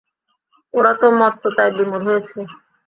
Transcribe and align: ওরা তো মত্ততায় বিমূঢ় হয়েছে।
ওরা 0.73 0.91
তো 0.99 1.07
মত্ততায় 1.19 1.71
বিমূঢ় 1.77 2.03
হয়েছে। 2.07 2.37